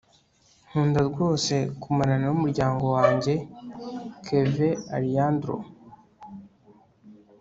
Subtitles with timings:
[0.67, 3.33] nkunda rwose kumarana n'umuryango wanjye.-
[4.25, 5.55] kevin alejandro